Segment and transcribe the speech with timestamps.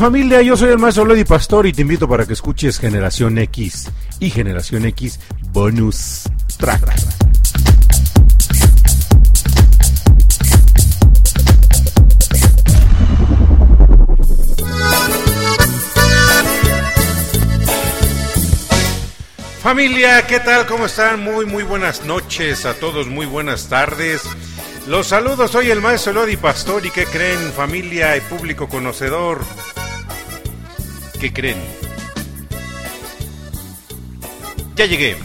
[0.00, 0.40] Familia?
[0.40, 4.30] Yo soy el maestro Lady Pastor y te invito para que escuches Generación X y
[4.30, 5.20] Generación X
[5.52, 6.22] Bonus
[6.56, 6.80] Track.
[19.62, 20.64] Familia, ¿qué tal?
[20.64, 21.22] ¿Cómo están?
[21.22, 24.22] Muy, muy buenas noches a todos, muy buenas tardes.
[24.86, 29.40] Los saludos, soy el maestro Lodi Pastor y ¿qué creen familia y público conocedor?
[31.20, 31.58] ¿Qué creen?
[34.74, 35.16] Ya llegué.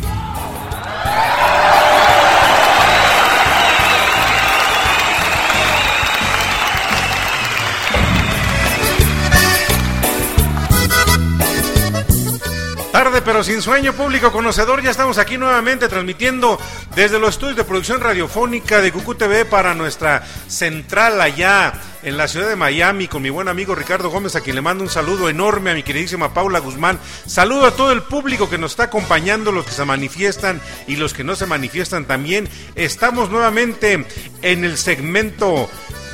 [13.26, 16.60] Pero sin sueño, público conocedor, ya estamos aquí nuevamente transmitiendo
[16.96, 21.74] desde los estudios de producción radiofónica de Cucú TV para nuestra central allá
[22.04, 24.84] en la ciudad de Miami con mi buen amigo Ricardo Gómez, a quien le mando
[24.84, 27.00] un saludo enorme a mi queridísima Paula Guzmán.
[27.26, 31.16] Saludo a todo el público que nos está acompañando, los que se manifiestan y los
[31.16, 32.48] que no se manifiestan también.
[32.76, 34.06] Estamos nuevamente
[34.44, 35.68] en el segmento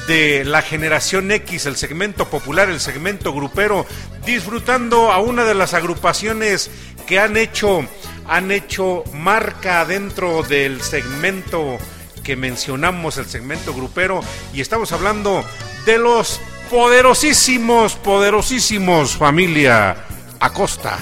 [0.08, 3.86] de la generación X, el segmento popular, el segmento grupero,
[4.26, 6.72] disfrutando a una de las agrupaciones
[7.12, 7.86] que han hecho
[8.26, 11.78] han hecho marca dentro del segmento
[12.24, 14.22] que mencionamos, el segmento grupero,
[14.54, 15.44] y estamos hablando
[15.86, 19.98] de los poderosísimos, poderosísimos familia
[20.40, 20.98] Acosta.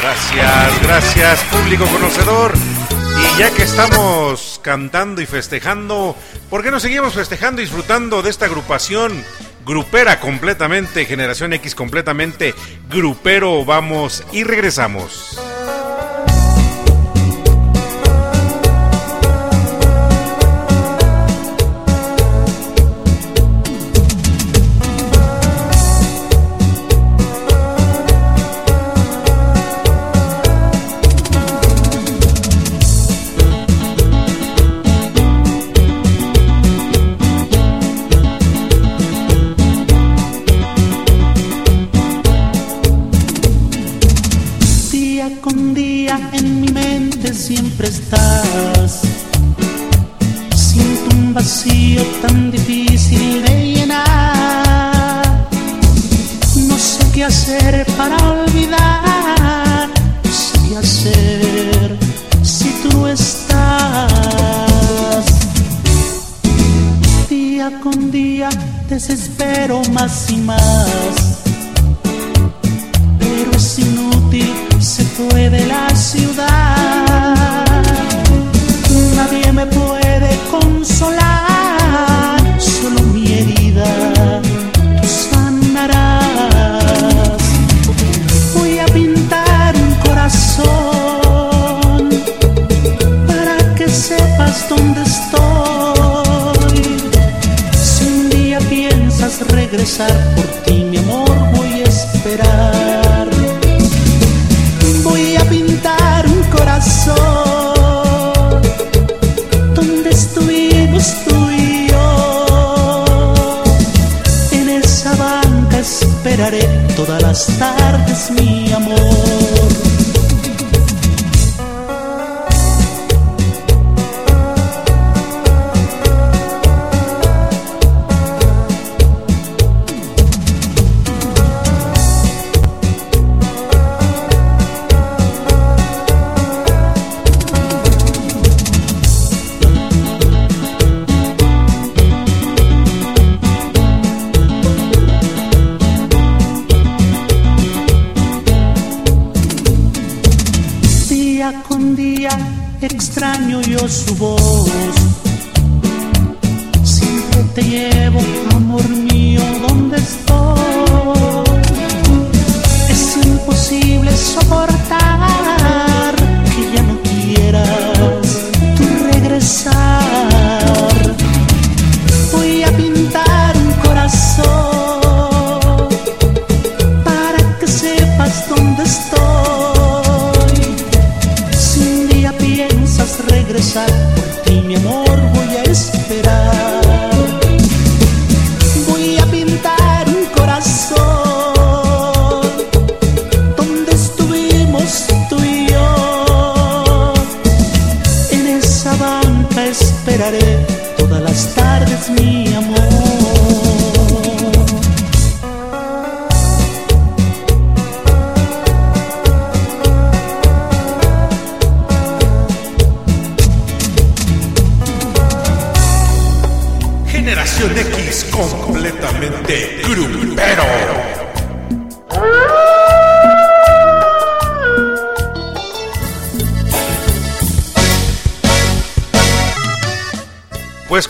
[0.00, 2.54] Gracias, gracias público conocedor.
[3.18, 6.16] Y ya que estamos cantando y festejando,
[6.48, 9.22] ¿por qué no seguimos festejando y disfrutando de esta agrupación
[9.64, 12.54] grupera completamente, generación X completamente
[12.88, 13.64] grupero?
[13.64, 15.53] Vamos y regresamos.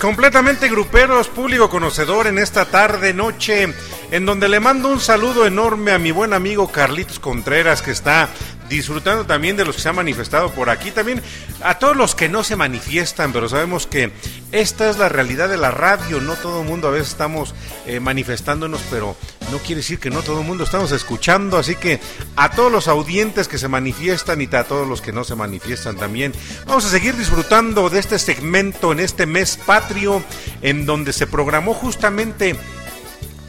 [0.05, 3.75] Completamente gruperos, público conocedor en esta tarde, noche,
[4.11, 8.29] en donde le mando un saludo enorme a mi buen amigo Carlitos Contreras, que está
[8.69, 11.23] disfrutando también de los que se han manifestado por aquí, también.
[11.63, 14.13] A todos los que no se manifiestan, pero sabemos que
[14.53, 17.55] esta es la realidad de la radio, no todo el mundo a veces estamos
[17.87, 19.17] eh, manifestándonos, pero
[19.51, 22.01] no quiere decir que no todo el mundo estamos escuchando, así que
[22.37, 25.97] a todos los audientes que se manifiestan y a todos los que no se manifiestan
[25.97, 26.33] también,
[26.67, 30.23] vamos a seguir disfrutando de este segmento en este mes patrio,
[30.63, 32.57] en donde se programó justamente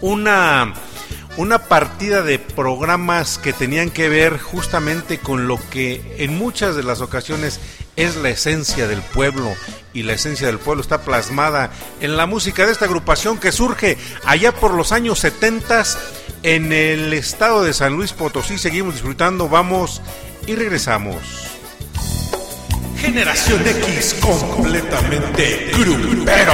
[0.02, 0.74] una
[1.38, 6.84] una partida de programas que tenían que ver justamente con lo que en muchas de
[6.84, 7.60] las ocasiones
[7.96, 9.54] es la esencia del pueblo
[9.94, 13.98] y la esencia del pueblo está plasmada en la música de esta agrupación que surge
[14.26, 15.84] allá por los años 70
[16.44, 18.58] en el estado de San Luis Potosí.
[18.58, 20.02] Seguimos disfrutando, vamos
[20.48, 21.18] y regresamos.
[22.98, 26.54] Generación X completamente grupero.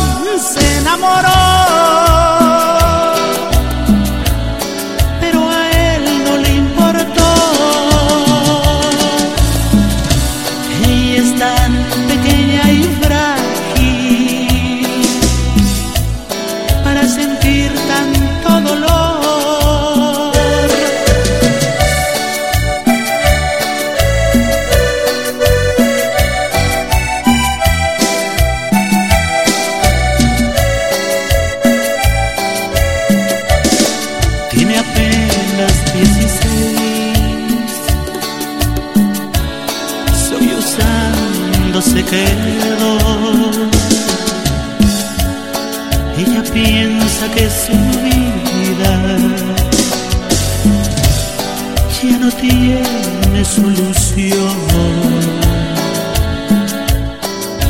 [0.81, 2.10] enamoró.
[47.35, 47.71] Que su
[48.03, 48.93] vida
[52.01, 54.57] ya no tiene solución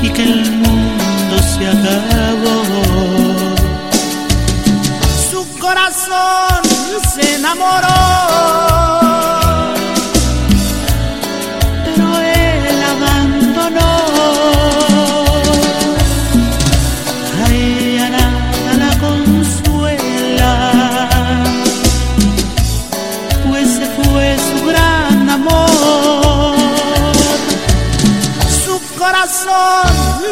[0.02, 2.64] y que el mundo se acabó.
[5.30, 6.64] Su corazón
[7.14, 8.71] se enamoró.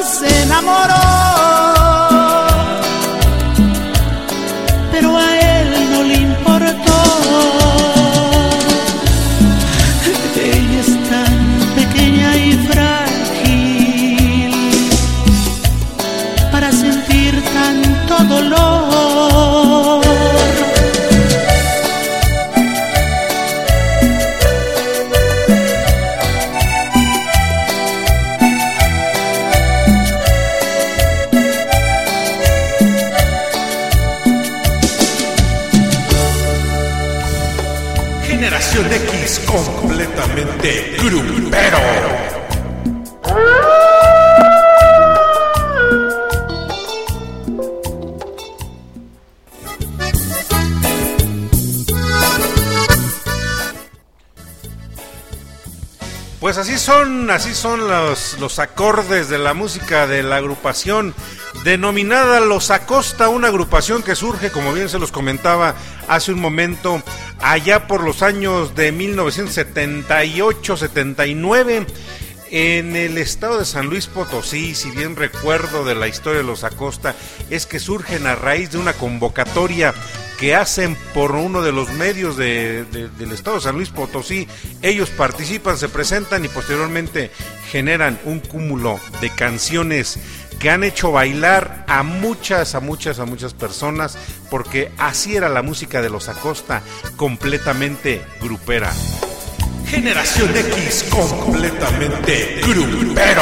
[0.04, 1.79] Se enamoró.
[39.46, 41.80] Completamente grupero.
[56.40, 61.14] Pues así son, así son los, los acordes de la música de la agrupación
[61.64, 65.76] denominada Los Acosta, una agrupación que surge, como bien se los comentaba
[66.08, 67.04] hace un momento,
[67.42, 71.88] allá por los años de 1978-79
[72.52, 76.64] en el estado de San Luis Potosí, si bien recuerdo de la historia de los
[76.64, 77.16] Acosta,
[77.50, 79.94] es que surgen a raíz de una convocatoria
[80.40, 82.88] que hacen por uno de los medios del
[83.34, 84.48] estado de San Luis Potosí.
[84.82, 87.30] Ellos participan, se presentan y posteriormente
[87.70, 90.18] generan un cúmulo de canciones
[90.60, 94.18] que han hecho bailar a muchas, a muchas, a muchas personas,
[94.52, 96.82] porque así era la música de los Acosta,
[97.16, 98.92] completamente grupera.
[99.86, 103.42] Generación X completamente grupero.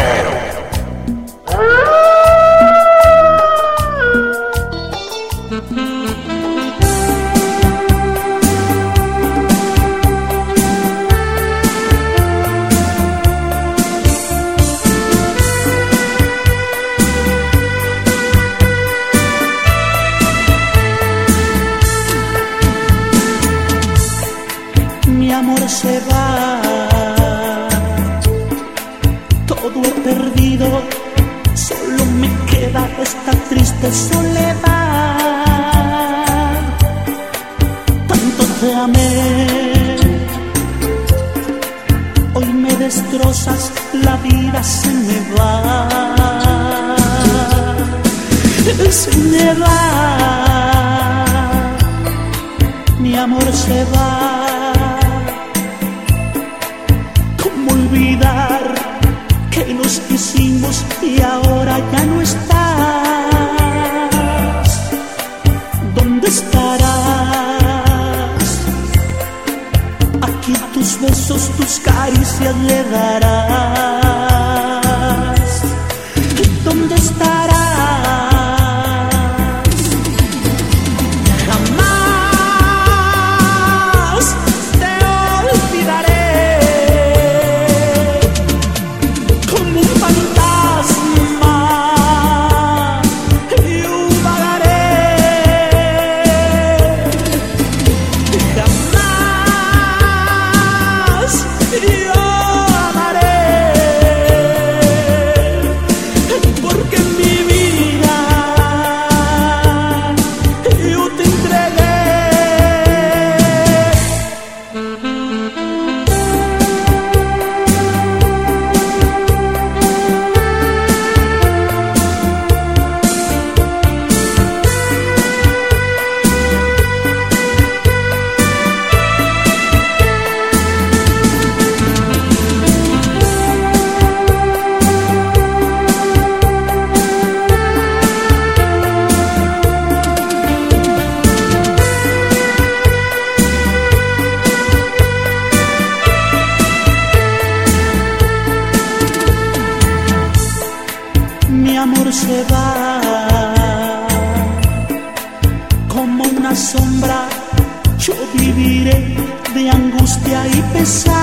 [160.53, 161.17] Y pesar.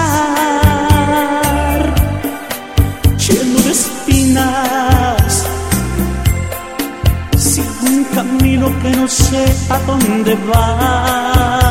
[3.18, 5.46] Lleno de espinas.
[7.36, 11.63] Sigo un camino que no sé a dónde va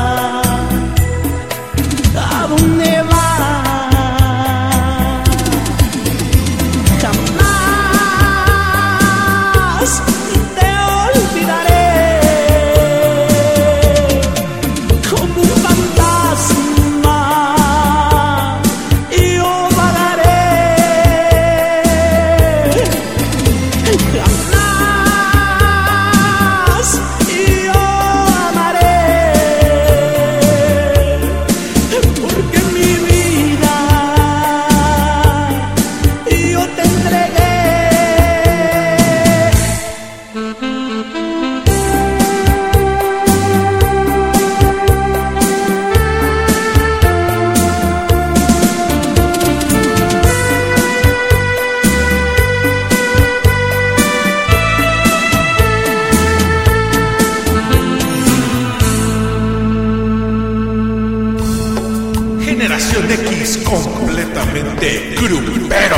[63.81, 65.97] completamente grupero.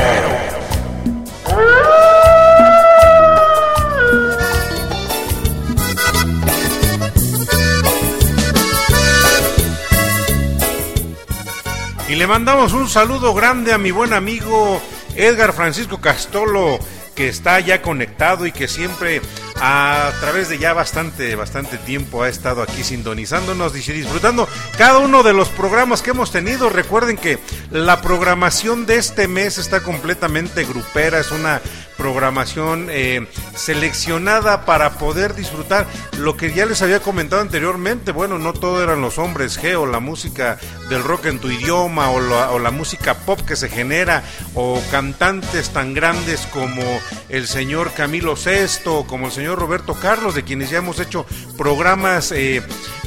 [12.08, 14.82] Y le mandamos un saludo grande a mi buen amigo
[15.16, 16.80] Edgar Francisco Castolo,
[17.16, 19.22] que está ya conectado y que siempre
[19.68, 24.48] a través de ya bastante, bastante tiempo ha estado aquí sintonizándonos y disfrutando
[24.78, 26.70] cada uno de los programas que hemos tenido.
[26.70, 27.40] Recuerden que
[27.72, 31.62] la programación de este mes está completamente grupera, es una
[31.98, 38.12] programación eh, seleccionada para poder disfrutar lo que ya les había comentado anteriormente.
[38.12, 40.58] Bueno, no todo eran los hombres G o la música
[40.90, 44.82] del rock en tu idioma o la, o la música pop que se genera o
[44.92, 46.84] cantantes tan grandes como
[47.30, 51.26] el señor Camilo Sesto, como el señor Roberto Carlos, de quienes ya hemos hecho
[51.58, 52.62] programas eh,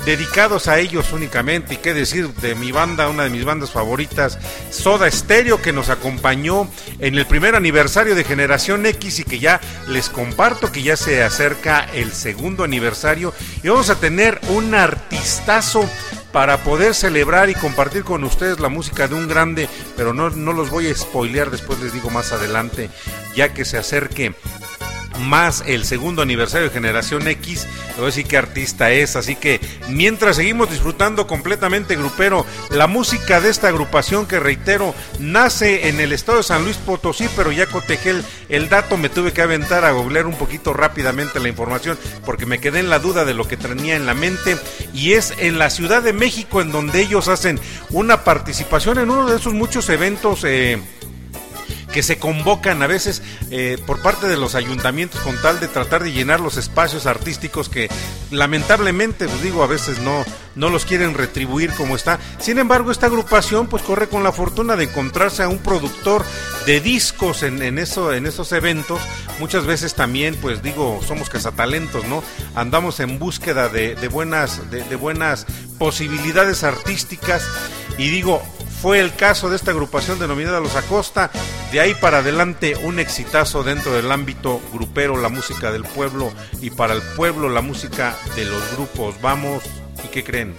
[0.09, 1.75] dedicados a ellos únicamente.
[1.75, 4.39] Y qué decir de mi banda, una de mis bandas favoritas,
[4.71, 6.67] Soda Stereo, que nos acompañó
[6.99, 11.23] en el primer aniversario de Generación X y que ya les comparto que ya se
[11.23, 13.35] acerca el segundo aniversario.
[13.63, 15.87] Y vamos a tener un artistazo
[16.33, 20.55] para poder celebrar y compartir con ustedes la música de un grande, pero no, no
[20.55, 22.89] los voy a spoilear, después les digo más adelante,
[23.35, 24.35] ya que se acerque
[25.19, 29.37] más el segundo aniversario de Generación X, le voy a decir qué artista es, así
[29.37, 36.01] que mientras seguimos disfrutando completamente grupero la música de esta agrupación que reitero nace en
[36.01, 39.43] el estado de San Luis Potosí, pero ya cotejé el, el dato, me tuve que
[39.43, 43.35] aventar a googlear un poquito rápidamente la información porque me quedé en la duda de
[43.35, 44.57] lo que tenía en la mente.
[44.93, 49.29] Y es en la Ciudad de México en donde ellos hacen una participación en uno
[49.29, 50.79] de esos muchos eventos eh,
[51.93, 56.03] que se convocan a veces eh, por parte de los ayuntamientos con tal de tratar
[56.03, 57.89] de llenar los espacios artísticos que
[58.31, 60.25] lamentablemente, pues digo, a veces no,
[60.55, 62.19] no los quieren retribuir como está.
[62.39, 66.25] Sin embargo, esta agrupación pues corre con la fortuna de encontrarse a un productor
[66.67, 69.01] de discos en, en, eso, en esos eventos.
[69.39, 72.23] Muchas veces también, pues digo, somos cazatalentos, ¿no?
[72.55, 75.47] Andamos en búsqueda de, de buenas, de, de buenas
[75.79, 77.43] posibilidades artísticas
[77.97, 78.43] y digo,
[78.81, 81.31] fue el caso de esta agrupación denominada Los Acosta.
[81.73, 86.71] De ahí para adelante un exitazo dentro del ámbito grupero, la música del pueblo y
[86.71, 89.21] para el pueblo la música de los grupos.
[89.21, 89.65] Vamos,
[90.05, 90.59] ¿y qué creen?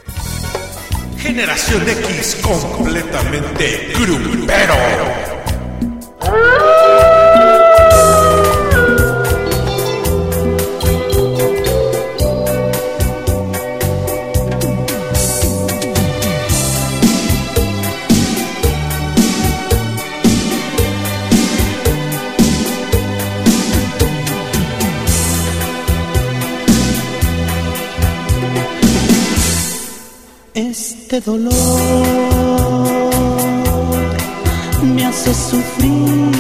[1.18, 4.76] Generación X completamente grupero.
[31.22, 31.52] Dolor
[34.84, 36.38] me hace sufrir.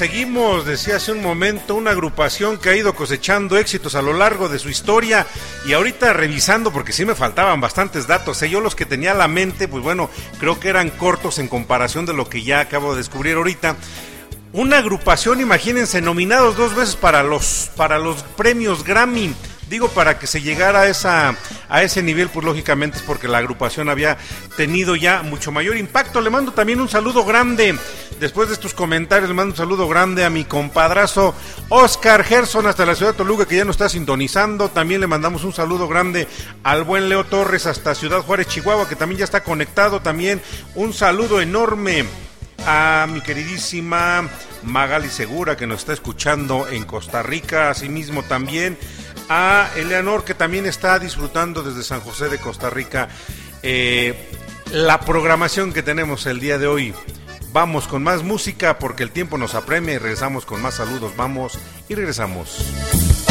[0.00, 4.48] Seguimos, decía hace un momento, una agrupación que ha ido cosechando éxitos a lo largo
[4.48, 5.26] de su historia
[5.66, 8.48] y ahorita revisando, porque sí me faltaban bastantes datos, ¿eh?
[8.48, 10.08] yo los que tenía a la mente, pues bueno,
[10.38, 13.76] creo que eran cortos en comparación de lo que ya acabo de descubrir ahorita.
[14.54, 19.34] Una agrupación, imagínense, nominados dos veces para los, para los premios Grammy.
[19.70, 21.36] Digo, para que se llegara a, esa,
[21.68, 24.18] a ese nivel, pues lógicamente es porque la agrupación había
[24.56, 26.20] tenido ya mucho mayor impacto.
[26.20, 27.78] Le mando también un saludo grande.
[28.18, 31.36] Después de estos comentarios, le mando un saludo grande a mi compadrazo
[31.68, 34.70] Oscar Gerson hasta la ciudad de Toluca, que ya nos está sintonizando.
[34.70, 36.26] También le mandamos un saludo grande
[36.64, 40.00] al buen Leo Torres hasta Ciudad Juárez, Chihuahua, que también ya está conectado.
[40.00, 40.42] También
[40.74, 42.06] un saludo enorme
[42.66, 44.28] a mi queridísima
[44.62, 48.76] Magali Segura que nos está escuchando en Costa Rica, asimismo también
[49.30, 53.08] a Eleanor que también está disfrutando desde San José de Costa Rica
[53.62, 54.28] eh,
[54.72, 56.92] la programación que tenemos el día de hoy.
[57.52, 61.12] Vamos con más música porque el tiempo nos apremia y regresamos con más saludos.
[61.16, 63.29] Vamos y regresamos.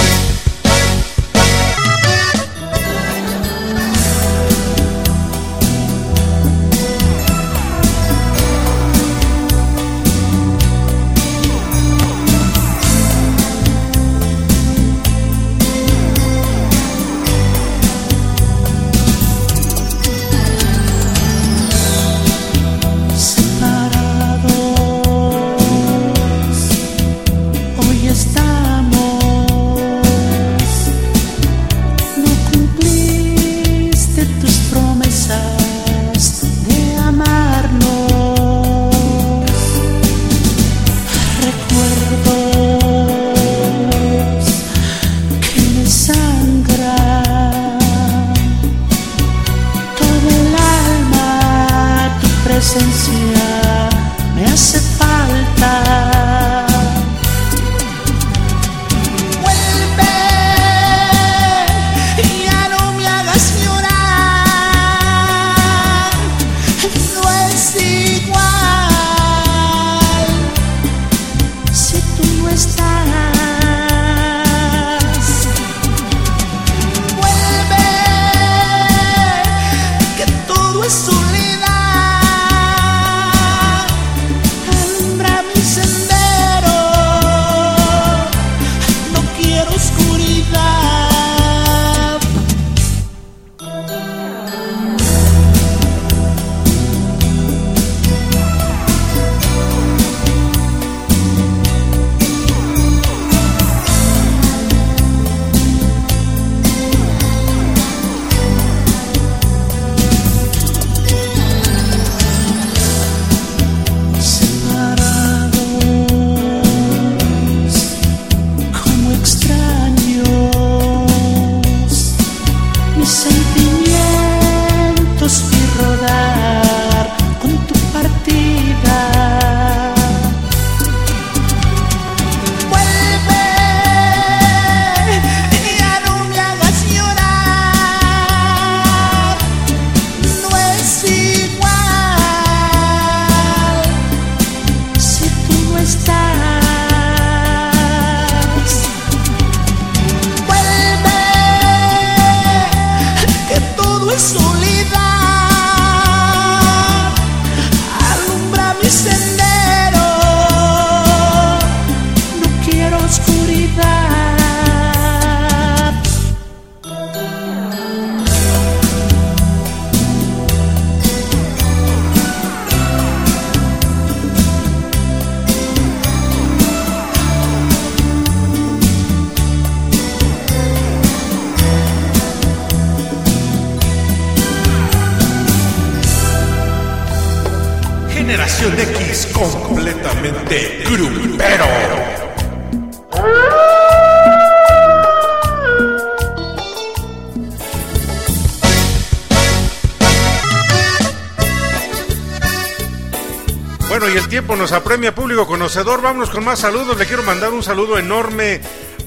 [204.60, 206.02] Nos apremia público conocedor.
[206.02, 206.98] Vámonos con más saludos.
[206.98, 208.60] Le quiero mandar un saludo enorme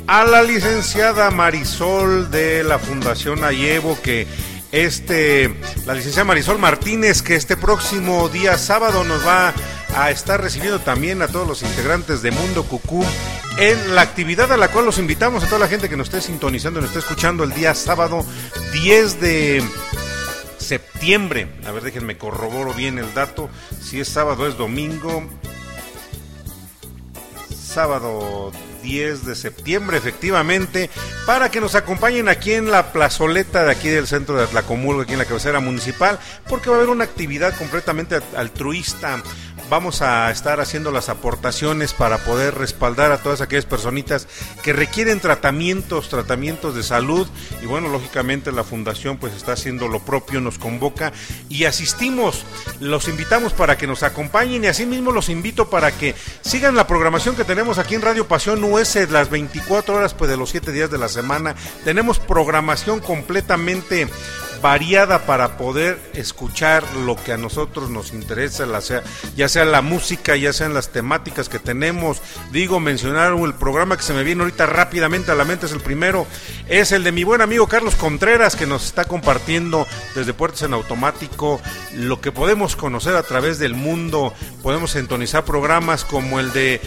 [0.07, 4.27] a la licenciada Marisol de la Fundación Ayevo que
[4.73, 9.53] este la licenciada Marisol Martínez que este próximo día sábado nos va
[9.95, 13.05] a estar recibiendo también a todos los integrantes de Mundo Cucú
[13.59, 16.21] en la actividad a la cual los invitamos a toda la gente que nos esté
[16.21, 18.25] sintonizando, nos esté escuchando el día sábado
[18.73, 19.63] 10 de
[20.59, 21.49] septiembre.
[21.67, 23.51] A ver, déjenme corroboro bien el dato.
[23.81, 25.29] Si es sábado, es domingo.
[27.55, 28.53] Sábado
[28.83, 30.91] 10 de septiembre, efectivamente,
[31.27, 35.13] para que nos acompañen aquí en la plazoleta de aquí del centro de Atlacomulco, aquí
[35.13, 39.23] en la cabecera municipal, porque va a haber una actividad completamente altruista
[39.73, 44.29] vamos a estar haciendo las aportaciones para poder respaldar a todas aquellas personitas
[44.63, 47.27] que requieren tratamientos, tratamientos de salud
[47.63, 51.15] y bueno, lógicamente la fundación pues está haciendo lo propio, nos convoca
[51.49, 52.45] y asistimos,
[52.81, 57.35] los invitamos para que nos acompañen y asimismo los invito para que sigan la programación
[57.35, 60.91] que tenemos aquí en Radio Pasión US las 24 horas pues de los 7 días
[60.91, 61.55] de la semana.
[61.83, 64.07] Tenemos programación completamente
[64.63, 68.67] variada para poder escuchar lo que a nosotros nos interesa,
[69.37, 72.23] ya sea la música, ya sean las temáticas que tenemos.
[72.53, 75.81] Digo, mencionar el programa que se me viene ahorita rápidamente a la mente, es el
[75.81, 76.27] primero,
[76.69, 80.75] es el de mi buen amigo Carlos Contreras, que nos está compartiendo desde Puertas en
[80.75, 81.61] Automático
[81.95, 84.33] lo que podemos conocer a través del mundo.
[84.63, 86.81] Podemos sintonizar programas como el de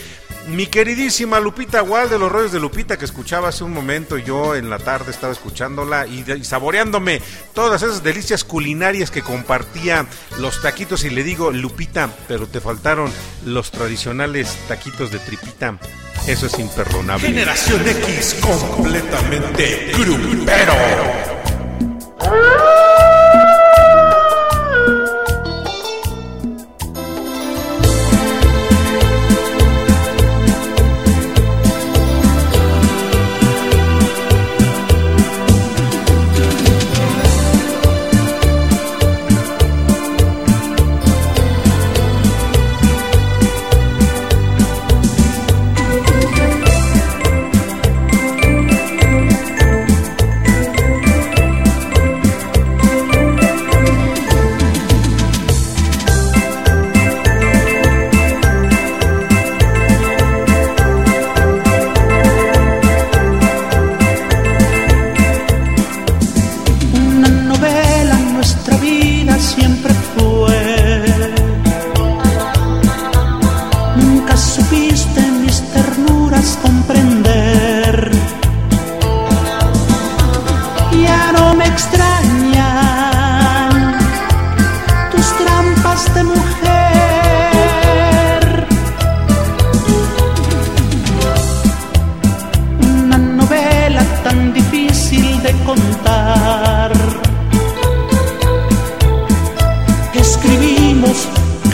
[0.47, 4.55] mi queridísima Lupita Wall de los rollos de Lupita que escuchaba hace un momento, yo
[4.55, 7.21] en la tarde estaba escuchándola y, saboreándome
[7.53, 10.05] todas esas delicias culinarias que compartía
[10.39, 13.11] los taquitos y le digo, Lupita, pero te faltaron
[13.45, 15.79] los tradicionales taquitos de tripita.
[16.27, 17.27] Eso es imperdonable.
[17.27, 21.34] Generación X completamente grupero.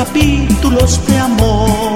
[0.04, 1.91] capítulos de amor.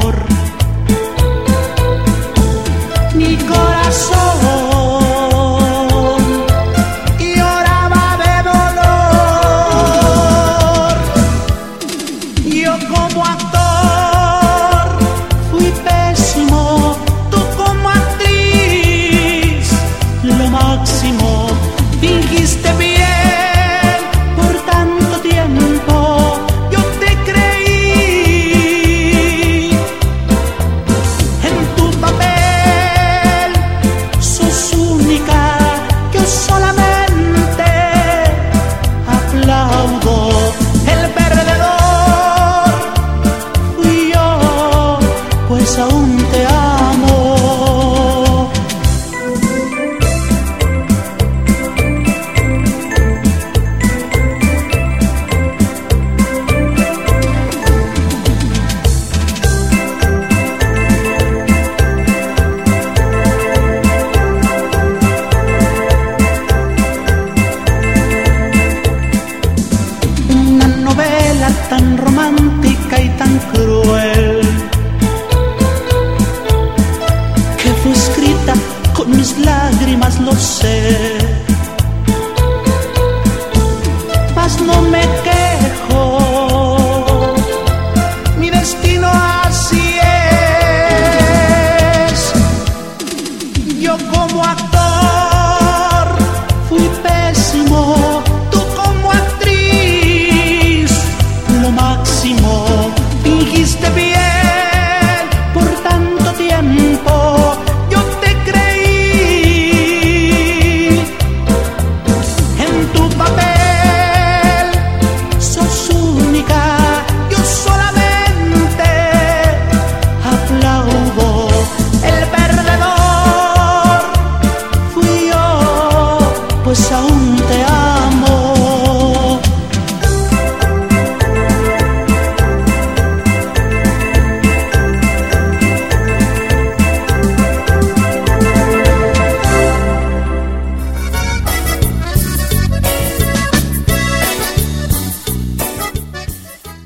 [71.70, 74.35] tan romántica y tan cruel.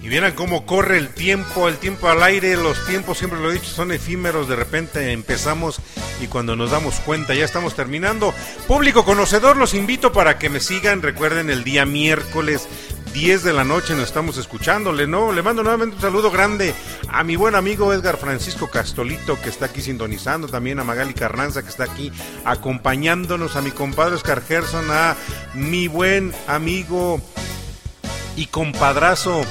[0.10, 3.53] Y vieran cómo corre el tiempo, el tiempo al aire, los tiempos, siempre lo he
[3.53, 5.82] dicho, son efímeros, de repente empezamos
[6.20, 8.34] y cuando nos damos cuenta ya estamos terminando.
[8.68, 12.68] Público conocedor, los invito para que me sigan, recuerden el día miércoles
[13.14, 15.32] 10 de la noche nos estamos escuchándole, ¿no?
[15.32, 16.74] Le mando nuevamente un saludo grande
[17.10, 21.62] a mi buen amigo Edgar Francisco Castolito que está aquí sintonizando, también a Magali Carranza
[21.62, 22.12] que está aquí
[22.45, 25.16] acompañándonos, a mi compadre Oscar Gerson, a
[25.53, 27.22] mi buen amigo
[28.36, 29.43] y compadrazo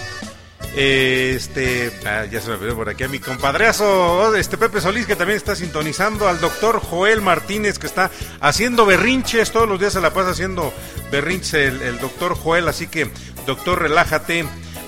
[0.80, 5.16] este, ah, ya se me olvidó por aquí a mi compadreazo, este Pepe Solís, que
[5.16, 10.00] también está sintonizando, al doctor Joel Martínez, que está haciendo berrinches, todos los días se
[10.00, 10.72] la pasa haciendo
[11.10, 13.10] berrinches el, el doctor Joel, así que,
[13.44, 14.44] doctor, relájate,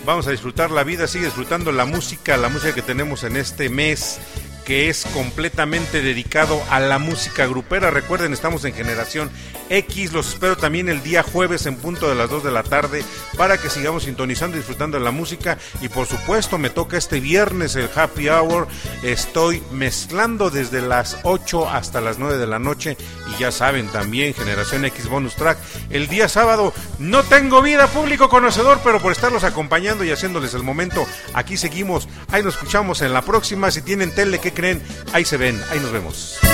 [0.07, 3.69] vamos a disfrutar la vida, sigue disfrutando la música, la música que tenemos en este
[3.69, 4.21] mes
[4.71, 7.91] que es completamente dedicado a la música grupera.
[7.91, 9.29] Recuerden, estamos en Generación
[9.69, 10.13] X.
[10.13, 13.03] Los espero también el día jueves en punto de las 2 de la tarde
[13.37, 15.59] para que sigamos sintonizando y disfrutando de la música.
[15.81, 18.69] Y por supuesto, me toca este viernes el Happy Hour.
[19.03, 22.97] Estoy mezclando desde las 8 hasta las 9 de la noche.
[23.35, 25.59] Y ya saben, también Generación X Bonus Track.
[25.91, 30.63] El día sábado no tengo vida, público conocedor, pero por estarlos acompañando y haciéndoles el
[30.63, 31.05] momento,
[31.35, 32.09] aquí seguimos.
[32.29, 33.73] Ahí nos escuchamos en la próxima.
[33.73, 34.83] Si tienen tele, ¿qué creen?
[35.13, 36.50] Ahí se ven, ahí nos vemos.